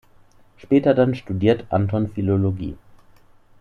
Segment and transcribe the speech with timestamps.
[0.57, 2.75] Später dann studiert Anton Philologie.